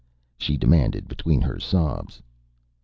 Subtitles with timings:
[0.35, 2.23] she demanded between her sobs.